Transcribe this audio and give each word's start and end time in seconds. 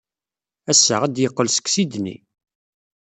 Ass-a, 0.71 0.95
ad 1.03 1.11
d-yeqqel 1.13 1.47
seg 1.51 1.65
Sidney. 1.73 2.17